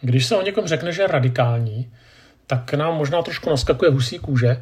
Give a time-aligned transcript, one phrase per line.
[0.00, 1.90] Když se o někom řekne, že je radikální,
[2.46, 4.60] tak nám možná trošku naskakuje husí kůže,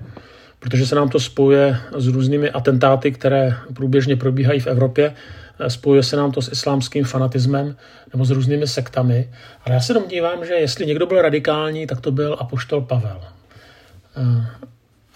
[0.58, 5.14] protože se nám to spojuje s různými atentáty, které průběžně probíhají v Evropě.
[5.68, 7.76] Spojuje se nám to s islámským fanatismem
[8.12, 9.30] nebo s různými sektami.
[9.64, 13.21] Ale já se domnívám, že jestli někdo byl radikální, tak to byl apoštol Pavel.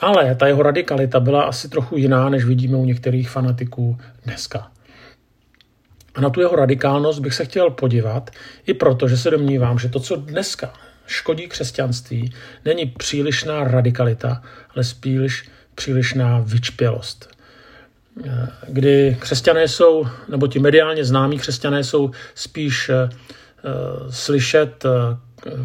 [0.00, 4.71] Ale ta jeho radikalita byla asi trochu jiná, než vidíme u některých fanatiků dneska.
[6.19, 8.30] A na tu jeho radikálnost bych se chtěl podívat,
[8.66, 10.73] i proto, že se domnívám, že to, co dneska
[11.06, 12.33] škodí křesťanství,
[12.65, 14.43] není přílišná radikalita,
[14.74, 17.30] ale spíš přílišná vyčpělost.
[18.69, 22.96] Kdy křesťané jsou, nebo ti mediálně známí křesťané jsou spíš uh,
[24.10, 24.91] slyšet uh,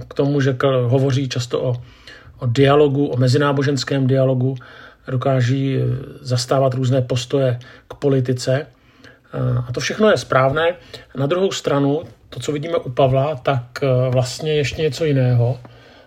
[0.08, 1.82] k tomu, že hovoří často o,
[2.40, 4.56] o dialogu, o mezináboženském dialogu,
[5.08, 5.78] dokáží
[6.22, 8.68] zastávat různé postoje k politice–
[9.68, 10.76] a to všechno je správné.
[11.16, 15.60] Na druhou stranu, to, co vidíme u Pavla, tak eh, vlastně ještě něco jiného.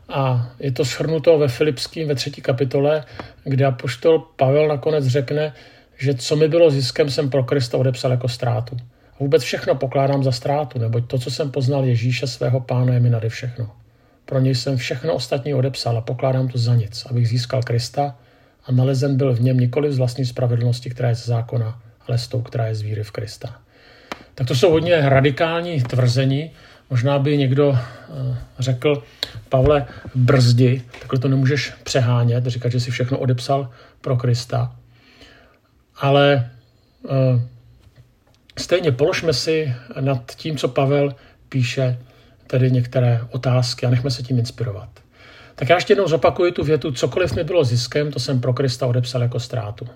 [0.08, 3.04] A je to shrnuto ve Filipským ve třetí kapitole,
[3.44, 5.52] kde apoštol Pavel nakonec řekne,
[5.98, 8.76] že co mi bylo ziskem, jsem pro Krista odepsal jako ztrátu.
[9.14, 13.00] A vůbec všechno pokládám za ztrátu, neboť to, co jsem poznal Ježíše, svého pána, je
[13.00, 13.70] mi nade všechno.
[14.24, 18.16] Pro něj jsem všechno ostatní odepsal a pokládám to za nic, abych získal Krista
[18.64, 22.28] a nalezen byl v něm nikoli z vlastní spravedlnosti, která je z zákona, ale s
[22.28, 23.60] tou, která je z víry v Krista.
[24.34, 26.50] Tak to jsou hodně radikální tvrzení.
[26.90, 29.02] Možná by někdo eh, řekl,
[29.48, 34.76] Pavle, brzdi, takhle to nemůžeš přehánět, říkat, že si všechno odepsal pro Krista.
[35.96, 36.50] Ale
[37.02, 37.10] uh,
[38.58, 41.14] stejně položme si nad tím, co Pavel
[41.48, 41.98] píše,
[42.46, 44.88] tedy některé otázky a nechme se tím inspirovat.
[45.54, 48.86] Tak já ještě jednou zopakuju tu větu, cokoliv mi bylo ziskem, to jsem pro Krista
[48.86, 49.88] odepsal jako ztrátu.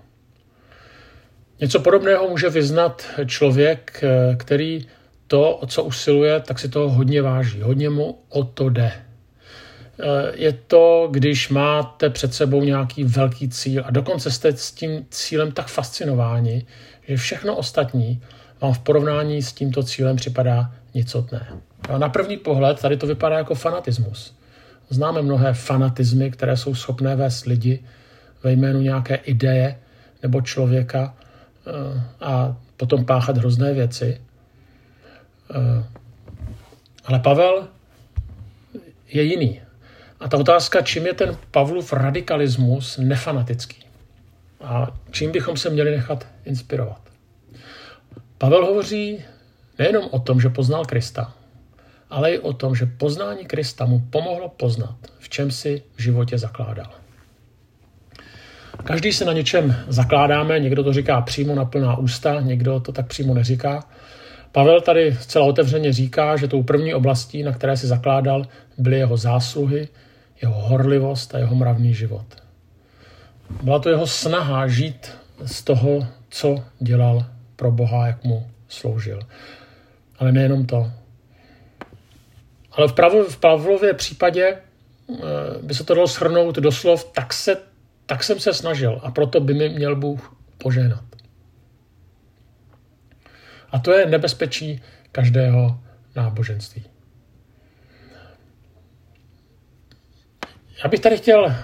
[1.60, 4.86] Něco podobného může vyznat člověk, eh, který
[5.26, 7.60] to, o co usiluje, tak si toho hodně váží.
[7.62, 8.92] Hodně mu o to jde.
[8.92, 15.06] Eh, je to, když máte před sebou nějaký velký cíl a dokonce jste s tím
[15.10, 16.66] cílem tak fascinováni,
[17.08, 18.22] že všechno ostatní
[18.60, 21.46] vám v porovnání s tímto cílem připadá nicotné.
[21.88, 24.34] A na první pohled tady to vypadá jako fanatismus.
[24.88, 27.84] Známe mnohé fanatizmy, které jsou schopné vést lidi
[28.42, 29.78] ve jménu nějaké ideje
[30.22, 31.14] nebo člověka
[32.20, 34.20] a potom páchat hrozné věci.
[35.50, 35.84] Eh,
[37.04, 37.68] ale Pavel
[39.08, 39.60] je jiný.
[40.20, 43.84] A ta otázka, čím je ten Pavlův radikalismus nefanatický?
[44.60, 47.00] A čím bychom se měli nechat inspirovat?
[48.38, 49.24] Pavel hovoří
[49.78, 51.34] nejenom o tom, že poznal Krista,
[52.10, 56.38] ale i o tom, že poznání Krista mu pomohlo poznat, v čem si v životě
[56.38, 56.90] zakládal.
[58.84, 63.06] Každý se na něčem zakládáme, někdo to říká přímo na plná ústa, někdo to tak
[63.06, 63.84] přímo neříká.
[64.52, 68.46] Pavel tady zcela otevřeně říká, že tou první oblastí, na které si zakládal,
[68.78, 69.88] byly jeho zásluhy,
[70.42, 72.26] jeho horlivost a jeho mravný život.
[73.62, 75.10] Byla to jeho snaha žít
[75.44, 77.26] z toho, co dělal
[77.56, 79.20] pro Boha, jak mu sloužil.
[80.18, 80.90] Ale nejenom to.
[82.72, 82.88] Ale
[83.28, 85.16] v, Pavlově případě eh,
[85.62, 87.69] by se to dalo shrnout doslov, tak se
[88.10, 91.04] tak jsem se snažil a proto by mi měl Bůh poženat.
[93.70, 94.82] A to je nebezpečí
[95.12, 95.80] každého
[96.16, 96.84] náboženství.
[100.84, 101.54] Já bych tady chtěl eh,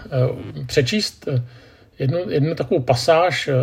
[0.67, 1.43] přečíst eh,
[1.99, 3.55] jednu, jednu takovou pasáž eh,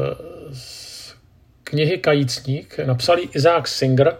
[0.53, 1.15] z
[1.63, 2.79] knihy Kajícník.
[2.85, 4.17] Napsal ji Isaac Singer,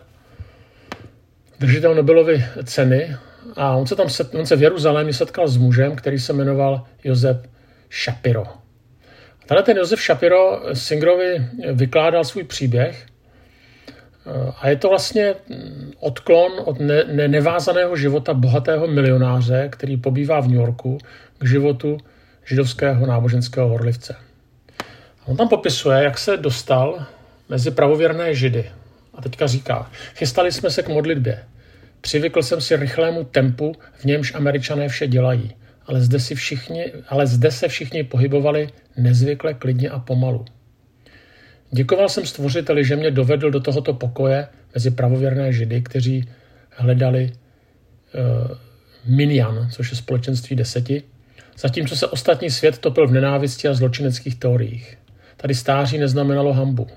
[1.60, 3.16] držitel Nobelovy ceny.
[3.56, 4.08] A on se tam
[4.40, 7.53] on se v Jeruzalémě setkal s mužem, který se jmenoval Josef
[7.94, 8.44] Shapiro.
[9.46, 13.06] Tady ten Josef Shapiro Singrovi vykládal svůj příběh
[14.62, 15.36] a je to vlastně
[16.00, 20.98] odklon od ne- ne- nevázaného života bohatého milionáře, který pobývá v New Yorku,
[21.38, 21.98] k životu
[22.46, 24.16] židovského náboženského horlivce.
[25.22, 27.06] A on tam popisuje, jak se dostal
[27.50, 28.72] mezi pravověrné židy.
[29.14, 31.44] A teďka říká, chystali jsme se k modlitbě.
[32.02, 37.28] Přivykl jsem si rychlému tempu, v němž američané vše dělají ale zde, si všichni, ale
[37.28, 40.46] zde se všichni pohybovali nezvykle, klidně a pomalu.
[41.72, 46.30] Děkoval jsem stvořiteli, že mě dovedl do tohoto pokoje mezi pravověrné židy, kteří
[46.70, 48.58] hledali uh,
[49.16, 51.04] minyan, což je společenství deseti,
[51.58, 54.98] zatímco se ostatní svět topil v nenávisti a zločineckých teoriích.
[55.38, 56.88] Tady stáří neznamenalo hambu.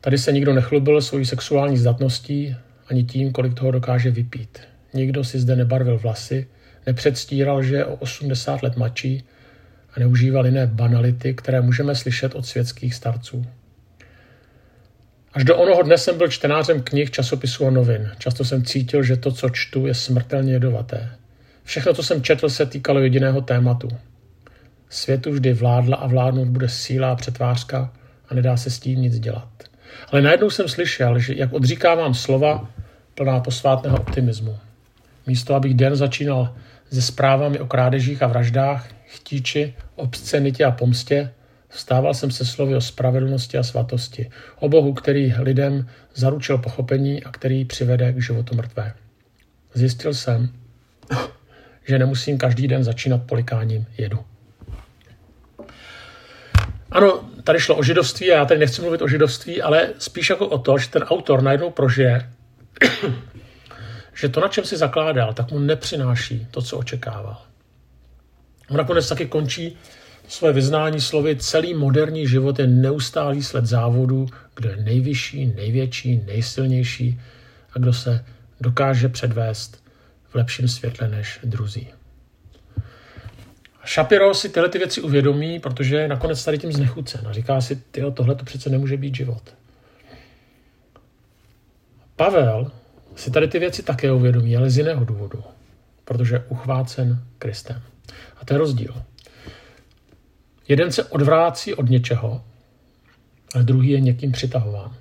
[0.00, 2.56] Tady se nikdo nechlubil svojí sexuální zdatností
[2.88, 4.58] ani tím, kolik toho dokáže vypít.
[4.94, 6.46] Nikdo si zde nebarvil vlasy,
[6.86, 9.24] nepředstíral, že je o 80 let mladší
[9.96, 13.46] a neužíval jiné banality, které můžeme slyšet od světských starců.
[15.32, 18.10] Až do onoho dne jsem byl čtenářem knih, časopisů a novin.
[18.18, 21.10] Často jsem cítil, že to, co čtu, je smrtelně jedovaté.
[21.64, 23.88] Všechno, co jsem četl, se týkalo jediného tématu.
[24.88, 27.92] Světu vždy vládla a vládnout bude síla a přetvářka
[28.28, 29.48] a nedá se s tím nic dělat.
[30.12, 32.70] Ale najednou jsem slyšel, že jak odříkávám slova
[33.14, 34.58] plná posvátného optimismu.
[35.26, 36.54] Místo, abych den začínal
[36.94, 41.30] se zprávami o krádežích a vraždách, chtíči, obscenitě a pomstě,
[41.68, 47.30] vstával jsem se slovy o spravedlnosti a svatosti, o Bohu, který lidem zaručil pochopení a
[47.30, 48.94] který přivede k životu mrtvé.
[49.74, 50.48] Zjistil jsem,
[51.86, 54.18] že nemusím každý den začínat polikáním jedu.
[56.90, 60.48] Ano, tady šlo o židovství a já tady nechci mluvit o židovství, ale spíš jako
[60.48, 62.30] o to, že ten autor najednou prožije,
[64.14, 67.42] že to, na čem si zakládal, tak mu nepřináší to, co očekával.
[68.70, 69.76] On nakonec taky končí
[70.28, 74.26] své vyznání slovy celý moderní život je neustálý sled závodu,
[74.56, 77.20] kdo je nejvyšší, největší, nejsilnější
[77.72, 78.24] a kdo se
[78.60, 79.84] dokáže předvést
[80.28, 81.88] v lepším světle než druzí.
[83.86, 87.76] Shapiro si tyhle ty věci uvědomí, protože je nakonec tady tím znechucen a říká si,
[87.76, 89.54] tyjo, tohle to přece nemůže být život.
[92.16, 92.70] Pavel
[93.16, 95.44] si tady ty věci také uvědomí, ale z jiného důvodu,
[96.04, 97.82] protože je uchvácen Kristem.
[98.40, 98.94] A to je rozdíl.
[100.68, 102.44] Jeden se odvrácí od něčeho,
[103.54, 104.96] a druhý je někým přitahován.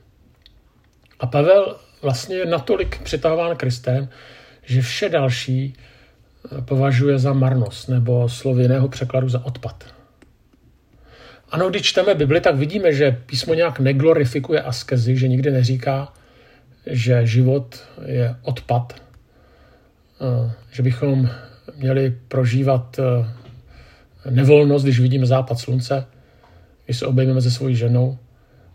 [1.20, 4.10] A Pavel vlastně je natolik přitahován Kristem,
[4.64, 9.84] že vše další eh, považuje za marnost nebo slovy jiného překladu za odpad.
[11.50, 16.14] Ano, když čteme Bibli, tak vidíme, že písmo nějak neglorifikuje askezi, že nikdy neříká,
[16.86, 19.04] že život je odpad,
[20.72, 21.30] že bychom
[21.76, 26.06] měli prožívat eh, nevolnost, když vidíme západ slunce,
[26.86, 28.18] když se obejmeme se svojí ženou,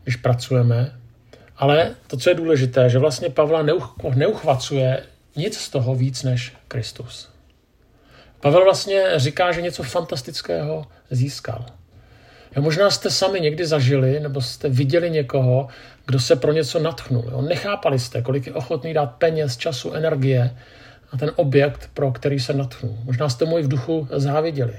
[0.03, 0.93] když pracujeme.
[1.57, 3.63] Ale to, co je důležité, že vlastně Pavla
[4.15, 5.03] neuchvacuje
[5.37, 7.29] nic z toho víc než Kristus.
[8.41, 11.67] Pavel vlastně říká, že něco fantastického získal.
[12.57, 15.69] Jo, možná jste sami někdy zažili, nebo jste viděli někoho,
[16.07, 17.25] kdo se pro něco natchnul.
[17.31, 17.43] Jo.
[17.43, 20.57] Nechápali jste, kolik je ochotný dát peněz, času, energie
[21.13, 22.99] na ten objekt, pro který se natchnul.
[23.05, 24.75] Možná jste mu i v duchu záviděli.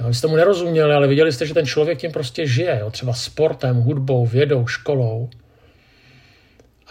[0.00, 2.78] Jo, vy jste mu nerozuměli, ale viděli jste, že ten člověk tím prostě žije.
[2.80, 5.30] Jo, třeba sportem, hudbou, vědou, školou.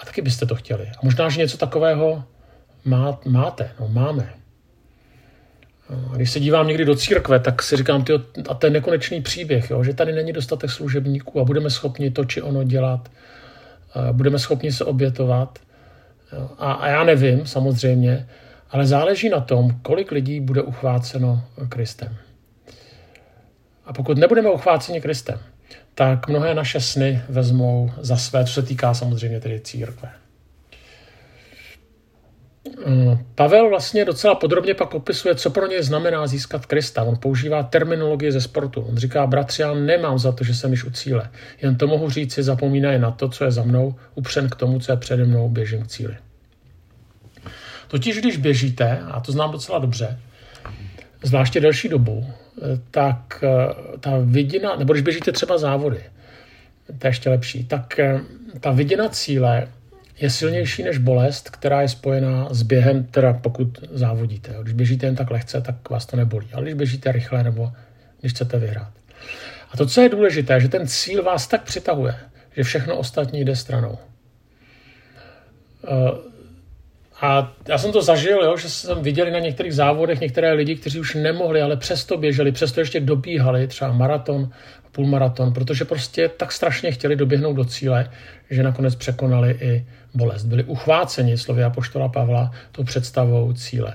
[0.02, 0.88] A taky byste to chtěli.
[0.88, 2.24] A možná, že něco takového
[2.86, 4.34] má, máte, no máme.
[6.12, 9.70] A když se dívám někdy do církve, tak si říkám, tyjo, a ten nekonečný příběh,
[9.70, 13.10] jo, že tady není dostatek služebníků a budeme schopni to či ono dělat,
[13.94, 15.60] a budeme schopni se obětovat.
[16.34, 16.50] Jo.
[16.58, 18.28] A, a já nevím, samozřejmě,
[18.72, 22.16] ale záleží na tom, kolik lidí bude uchváceno Kristem.
[23.86, 25.40] A pokud nebudeme uchváceni Kristem,
[25.96, 30.10] tak mnohé naše sny vezmou za své, co se týká samozřejmě tedy církve.
[32.68, 37.04] Eh, Pavel vlastně docela podrobně pak opisuje, co pro něj znamená získat Krista.
[37.04, 38.82] On používá terminologii ze sportu.
[38.82, 41.30] On říká, bratři, já nemám za to, že jsem již u cíle.
[41.62, 44.92] Jen to mohu říci, zapomínají na to, co je za mnou, upřen k tomu, co
[44.92, 46.18] je přede mnou, běžím k cíli.
[47.88, 50.20] Totiž, když běžíte, a to znám docela dobře,
[51.24, 56.04] zvláště delší dobu, eh, tak eh, ta vidina, nebo když běžíte třeba závody,
[57.00, 58.00] to je ještě lepší, tak
[58.60, 59.68] ta vidina cíle
[60.22, 64.56] je silnější než bolest, která je spojená s během, teda pokud závodíte.
[64.62, 66.48] Když běžíte jen tak lehce, tak vás to nebolí.
[66.54, 67.72] Ale když běžíte rychle nebo
[68.20, 68.92] když chcete vyhrát.
[69.72, 72.16] A to, co je důležité, že ten cíl vás tak přitahuje,
[72.56, 73.98] že všechno ostatní jde stranou.
[77.22, 81.00] A já jsem to zažil, jo, že jsem viděl na některých závodech některé lidi, kteří
[81.00, 84.50] už nemohli, ale přesto běželi, přesto ještě dobíhali, třeba maraton,
[84.92, 88.12] půlmaraton, protože prostě tak strašně chtěli doběhnout do cíle,
[88.50, 90.44] že nakonec překonali i bolest.
[90.44, 93.94] Byli uchváceni slovy apoštola Pavla tou představou cíle.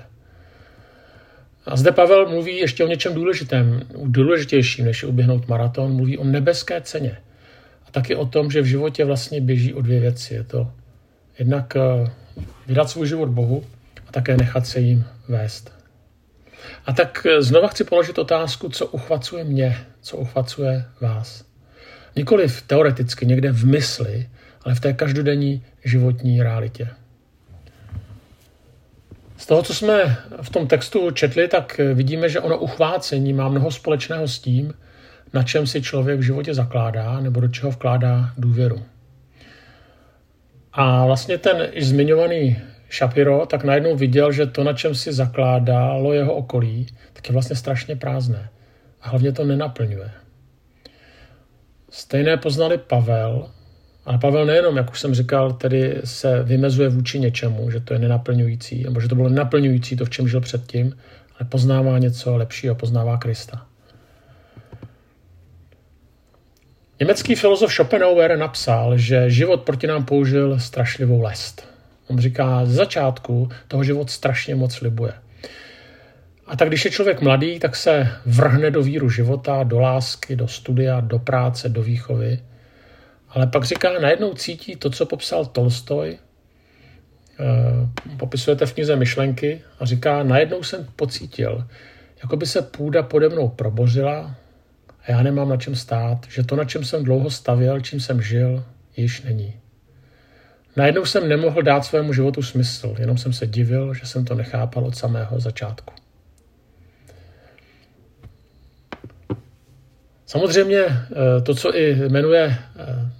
[1.65, 6.23] A zde Pavel mluví ještě o něčem důležitém, důležitějším, než je uběhnout maraton, mluví o
[6.23, 7.17] nebeské ceně.
[7.87, 10.33] A taky o tom, že v životě vlastně běží o dvě věci.
[10.33, 10.71] Je to
[11.39, 12.11] jednak eh,
[12.67, 13.63] vydat svůj život Bohu
[14.07, 15.77] a také nechat se jim vést.
[16.85, 21.45] A tak eh, znova chci položit otázku, co uchvacuje mě, co uchvacuje vás.
[22.15, 24.29] Nikoliv teoreticky, někde v mysli,
[24.61, 26.87] ale v té každodenní životní realitě.
[29.37, 33.71] Z toho, co jsme v tom textu četli, tak vidíme, že ono uchvácení má mnoho
[33.71, 34.73] společného s tím,
[35.33, 38.83] na čem si člověk v životě zakládá nebo do čeho vkládá důvěru.
[40.73, 42.57] A vlastně ten již zmiňovaný
[42.91, 47.55] Shapiro tak najednou viděl, že to, na čem si zakládalo jeho okolí, tak je vlastně
[47.55, 48.49] strašně prázdné.
[49.01, 50.11] A hlavně to nenaplňuje.
[51.89, 53.49] Stejné poznali Pavel
[54.05, 57.99] Ale Pavel nejenom, jak už jsem říkal, tedy se vymezuje vůči něčemu, že to je
[57.99, 60.97] nenaplňující, nebo že to bylo nenaplňující to, v čem žil předtím,
[61.39, 63.65] ale poznává něco lepšího, poznává Krista.
[66.99, 71.67] Německý filozof Schopenhauer napsal, že život proti nám použil strašlivou lest.
[72.07, 75.13] On říká, z začátku toho život strašně moc slibuje.
[76.47, 80.47] A tak když je člověk mladý, tak se vrhne do víru života, do lásky, do
[80.47, 82.39] studia, do práce, do výchovy.
[83.29, 86.17] Ale pak říká, najednou cítí to, co popsal Tolstoj,
[87.39, 91.67] eh, popisujete v knize Myšlenky a říká, najednou jsem pocítil,
[92.23, 94.35] jako by se půda pode mnou probořila
[95.07, 98.21] a já nemám na čem stát, že to, na čem jsem dlouho stavěl, čím jsem
[98.21, 98.63] žil,
[98.97, 99.53] již není.
[100.75, 104.85] Najednou jsem nemohl dát svému životu smysl, jenom jsem se divil, že jsem to nechápal
[104.85, 105.93] od samého začátku.
[110.25, 113.11] Samozřejmě eh, to, co i jmenuje eh,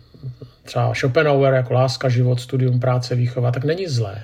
[0.64, 4.24] třeba Schopenhauer jako láska, život, studium, práce, výchova, tak není zlé.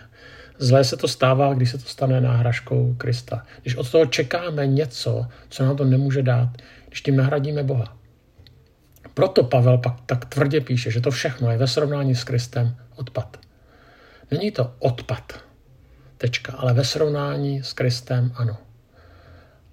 [0.58, 3.46] Zlé se to stává, když se to stane náhražkou Krista.
[3.62, 6.50] Když od toho čekáme něco, co nám to nemůže dát,
[6.94, 7.98] když tím nahradíme Boha.
[9.14, 13.38] Proto Pavel pak tak tvrdě píše, že to všechno je ve srovnání s Kristem odpad.
[14.32, 15.44] Není to odpad,
[16.18, 18.58] tečka, ale ve srovnání s Kristem ano.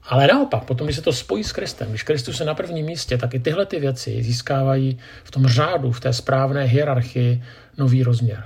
[0.02, 3.18] Ale naopak, potom, když se to spojí s Kristem, když Kristus je na prvním místě,
[3.18, 7.44] tak i tyhle ty věci získávají v tom řádu, v té správné hierarchii
[7.78, 8.44] nový rozměr.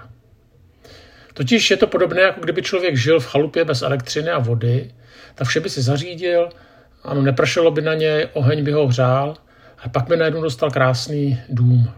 [1.35, 4.95] Totiž je to podobné, jako kdyby člověk žil v chalupě bez elektřiny a vody,
[5.35, 6.49] tak vše by si zařídil,
[7.05, 9.37] ano, nepršelo by na něj, oheň by ho hřál,
[9.79, 11.91] a pak by najednou dostal krásný dům.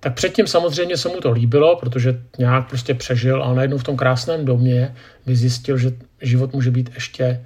[0.00, 3.96] Tak předtím samozřejmě se mu to líbilo, protože nějak prostě přežil, ale najednou v tom
[3.96, 4.94] krásném domě
[5.26, 5.90] by zjistil, že
[6.22, 7.44] život může být ještě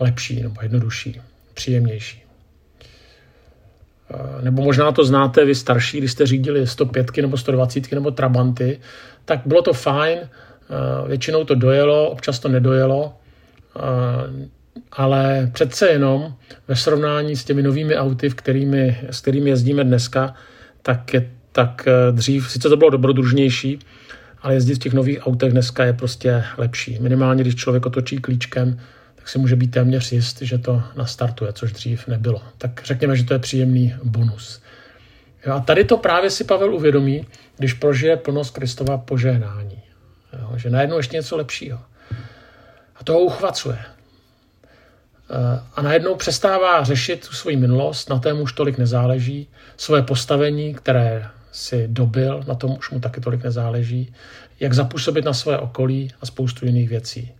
[0.00, 1.20] lepší nebo jednodušší,
[1.54, 2.22] příjemnější.
[4.14, 8.80] Eh, nebo možná to znáte vy starší, když jste řídili 105 nebo 120 nebo Trabanty,
[9.24, 13.14] tak bylo to fajn, eh, většinou to dojelo, občas to nedojelo,
[13.76, 14.50] eh,
[14.92, 16.34] ale přece jenom
[16.68, 20.34] ve srovnání s těmi novými auty, v kterými, s kterými jezdíme dneska,
[20.82, 23.78] tak, je, tak dřív, sice to bylo dobrodružnější,
[24.42, 26.98] ale jezdit v těch nových autech dneska je prostě lepší.
[27.00, 28.80] Minimálně, když člověk otočí klíčkem,
[29.14, 32.42] tak si může být téměř jist, že to nastartuje, což dřív nebylo.
[32.58, 34.62] Tak řekněme, že to je příjemný bonus.
[35.46, 39.82] Jo, a tady to právě si Pavel uvědomí, když prožije plnost Kristova požehnání.
[40.40, 41.80] Jo, že najednou ještě něco lepšího.
[42.96, 43.78] A to ho uchvacuje.
[45.74, 51.26] A najednou přestává řešit tu svoji minulost, na tom už tolik nezáleží, svoje postavení, které
[51.52, 54.14] si dobil, na tom už mu taky tolik nezáleží,
[54.60, 57.32] jak zapůsobit na své okolí a spoustu jiných věcí.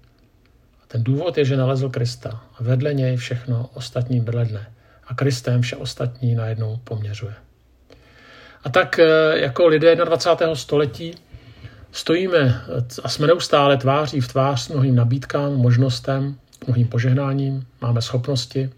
[0.89, 4.67] Ten důvod je, že nalezl Krista a vedle něj všechno ostatní bledne
[5.07, 7.35] a Kristem vše ostatní najednou poměřuje.
[8.65, 9.05] A tak e,
[9.41, 10.55] jako lidé 21.
[10.55, 11.15] století
[11.93, 12.63] stojíme
[13.03, 16.37] a jsme neustále tváří v tvář s mnohým nabídkám, možnostem,
[16.67, 18.71] mnohým požehnáním, máme schopnosti.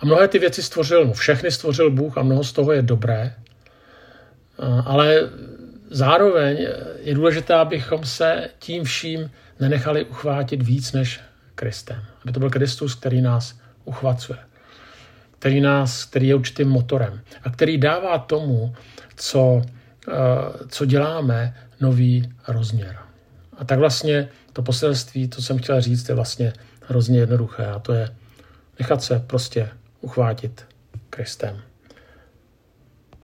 [0.00, 3.34] A mnohé ty věci stvořil, no všechny stvořil Bůh a mnoho z toho je dobré,
[4.84, 5.30] ale
[5.90, 6.68] zároveň
[7.00, 11.20] je důležité, abychom se tím vším nenechali uchvátit víc než
[11.54, 12.02] Kristem.
[12.22, 14.38] Aby to byl Kristus, který nás uchvacuje.
[15.38, 18.74] Který, nás, který je určitým motorem a který dává tomu,
[19.16, 19.62] co,
[20.08, 20.12] eh,
[20.68, 22.98] co děláme, nový rozměr.
[23.58, 27.92] A tak vlastně to poselství, to jsem chtěl říct, je vlastně hrozně jednoduché a to
[27.92, 28.16] je
[28.78, 29.68] nechat se prostě
[30.00, 30.64] uchvátit
[31.10, 31.62] Kristem.